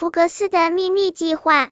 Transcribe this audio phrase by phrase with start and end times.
[0.00, 1.68] 福格斯的秘密计划。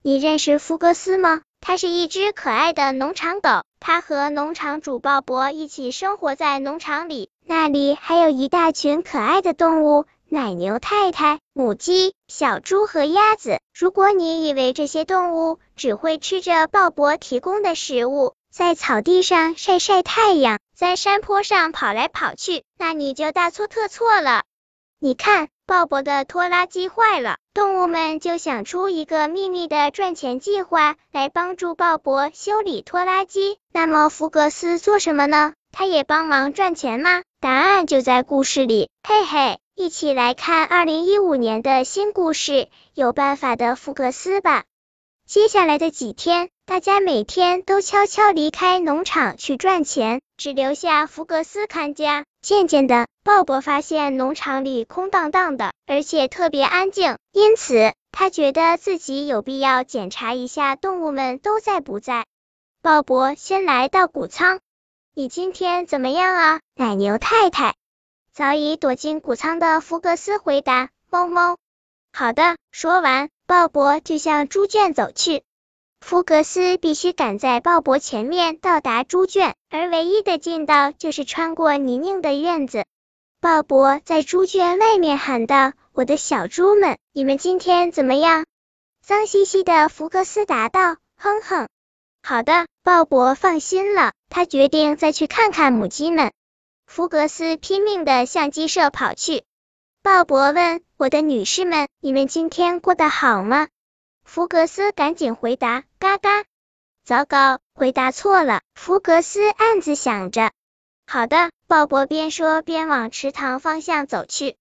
[0.00, 1.42] 你认识福格斯吗？
[1.60, 13.58] 它是一只可爱的农场狗，它和农场主鲍勃一起生活在农场里，那里还有一大群可爱的动物，奶牛太太、母鸡、小猪和鸭子。
[13.76, 24.44] 如果你以为这些动物只会吃着鲍勃提供的食物，在草地上晒晒太阳，在山坡上跑来跑去，那你就大错特错了。
[25.00, 33.58] 你看，鲍勃的拖拉机坏了，动物们就想出一个秘密的赚钱计划来帮助鲍勃修理拖拉机。
[33.70, 35.52] 那么福格斯做什么呢？
[35.70, 37.20] 他也帮忙赚钱吗？
[37.38, 38.88] 答案就在故事里。
[39.06, 42.52] 嘿嘿，一起来看二零一五年的新故事
[42.94, 44.64] 《有办法的福格斯》吧。
[45.26, 52.24] 接下来的几天，大家每天都悄悄离开农场去赚钱，只留下福格斯看家。
[52.40, 62.26] 渐渐的，鲍勃发现农场里空荡荡的，而且特别安静，因此他觉得自己有必要检查一下动物们都在不在。
[62.80, 64.60] 鲍勃先来到谷仓，
[65.14, 67.74] 你今天怎么样啊，奶牛太太？
[68.32, 71.56] 早已躲进谷仓的福格斯回答：猫猫。
[72.12, 72.56] 好的。
[72.70, 75.42] 说完，鲍勃就向猪圈走去。
[76.00, 82.84] 福格斯必须赶在鲍勃前面到达猪圈，而唯一的近道就是穿过泥泞的院子。
[83.40, 88.46] 鲍勃在猪圈外面喊道：“我的小猪们，你们今天怎么样？”
[89.04, 91.68] 脏兮兮的福格斯答道：“哼哼，
[92.22, 96.32] 好的。”鲍勃放心了，他决定再去看看母鸡们。
[96.86, 99.44] 福格斯拼命的向鸡舍跑去。
[100.02, 103.68] 鲍勃问：“我的女士们，你们今天过得好吗？”
[104.28, 106.44] 福格斯赶紧回答：“嘎嘎！”
[107.02, 108.60] 糟糕，回答错了。
[108.74, 110.52] 福格斯暗自想着。
[111.06, 114.56] 好的，鲍勃边说边往池塘方向走去。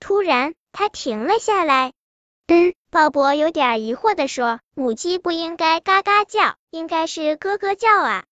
[0.00, 1.92] 突然，他停了下来。
[2.48, 8.24] 嗯，鲍勃有点疑惑的说：“母鸡不应该嘎嘎叫，应该是咯咯叫啊。”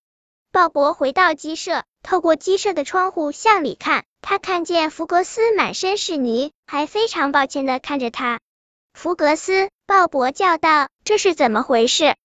[0.51, 8.41] 鲍勃回到鸡舍，透过鸡舍的窗户向里看，他看见福格斯满身是泥，还非常抱歉的看着他。
[8.93, 9.69] 福格斯。
[9.85, 12.15] 鲍勃叫道：“这是怎么回事？”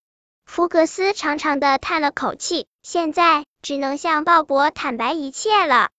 [0.46, 5.91] 福格斯长长的叹了口气，现在只能向鲍勃坦白一切了。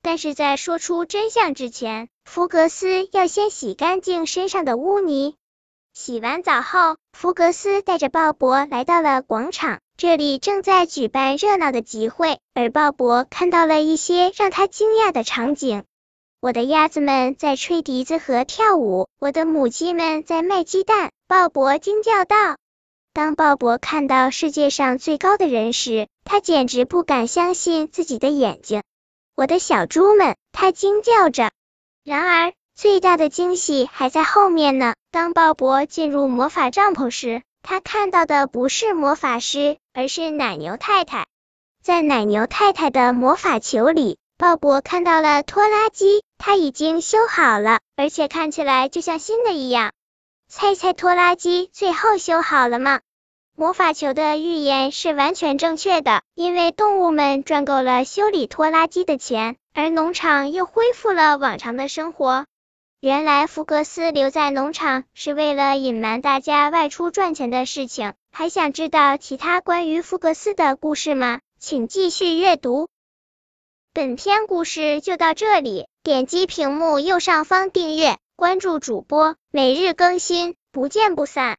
[0.00, 5.36] 但是在说出真相之前，福格斯要先洗干净身上的污泥。
[5.92, 15.84] 洗完澡后，福格斯带着鲍勃来到了广场，这里正在举办热闹的集会，而鲍勃看到了一些让他惊讶的场景。
[16.42, 21.12] 我的鸭子们在吹笛子和跳舞，我的母鸡们在卖鸡蛋。
[21.28, 22.56] 鲍勃惊叫道。
[23.12, 28.82] 当鲍勃看到世界上最高的人时，他简直不敢相信自己的眼睛。
[29.36, 31.52] 我的小猪们，他惊叫着。
[32.02, 34.94] 然而，最大的惊喜还在后面呢。
[35.12, 41.24] 当鲍勃进入魔法帐篷时，他看到的不是魔法师，而是奶牛太太。
[41.84, 44.18] 在奶牛太太的魔法球里。
[44.38, 49.92] 鲍勃看到了拖拉机，它已经修好了，而且看起来就像新的一样。
[50.48, 52.98] 猜猜拖拉机最后修好了吗？
[53.56, 62.44] 魔法球的预言是完全正确的，因为动物们赚够了修理拖拉机的钱，而农场又恢复了往常的生活。
[62.98, 68.14] 原来福格斯留在农场是为了隐瞒大家外出赚钱的事情。
[68.32, 71.38] 还想知道其他关于福格斯的故事吗？
[71.60, 72.88] 请继续阅读。
[73.94, 81.50] 本篇故事就到这里，点击屏幕右上方订阅，关注主播，每日更新，不见不散。